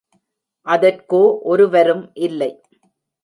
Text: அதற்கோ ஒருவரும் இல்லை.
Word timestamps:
அதற்கோ 0.67 1.19
ஒருவரும் 1.43 2.11
இல்லை. 2.19 2.51